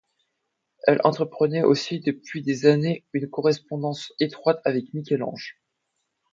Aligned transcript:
Elle 0.87 0.99
entretenait 1.03 1.61
aussi 1.61 1.99
depuis 1.99 2.41
des 2.41 2.65
années 2.65 3.05
une 3.13 3.29
correspondance 3.29 4.13
étroite 4.19 4.59
avec 4.65 4.91
Michel-Ange. 4.95 5.61